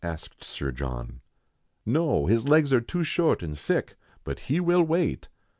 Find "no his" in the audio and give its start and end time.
1.85-2.47